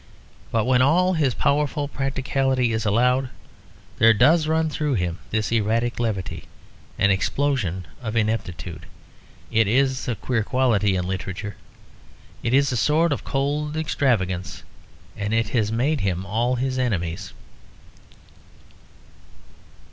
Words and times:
But 0.51 0.65
when 0.65 0.81
all 0.81 1.13
his 1.13 1.35
powerful 1.35 1.87
practicality 1.87 2.73
is 2.73 2.87
allowed, 2.87 3.29
there 3.99 4.15
does 4.15 4.47
run 4.47 4.67
through 4.67 4.95
him 4.95 5.19
this 5.29 5.51
erratic 5.51 5.99
levity, 5.99 6.45
an 6.97 7.11
explosion 7.11 7.85
of 8.01 8.15
ineptitude. 8.15 8.87
It 9.51 9.67
is 9.67 10.07
a 10.07 10.15
queer 10.15 10.41
quality 10.43 10.95
in 10.95 11.07
literature. 11.07 11.55
It 12.41 12.51
is 12.51 12.71
a 12.71 12.77
sort 12.77 13.13
of 13.13 13.23
cold 13.23 13.77
extravagance; 13.77 14.63
and 15.15 15.35
it 15.35 15.49
has 15.49 15.71
made 15.71 16.01
him 16.01 16.25
all 16.25 16.55
his 16.55 16.79
enemies. 16.79 17.33